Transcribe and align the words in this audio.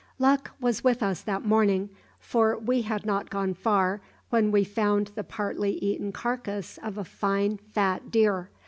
Luck 0.17 0.49
was 0.59 0.83
with 0.83 1.03
us 1.03 1.21
that 1.21 1.45
morning, 1.45 1.91
for 2.19 2.57
we 2.57 2.81
had 2.81 3.05
not 3.05 3.29
gone 3.29 3.53
far 3.53 4.01
when 4.31 4.49
we 4.49 4.63
found 4.63 5.09
the 5.13 5.23
partly 5.23 5.73
eaten 5.73 6.11
carcass 6.11 6.79
of 6.81 6.97
a 6.97 7.03
fine 7.03 7.57
fat 7.57 8.09
deer. 8.09 8.49